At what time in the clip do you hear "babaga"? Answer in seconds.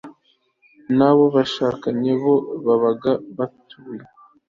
2.65-3.11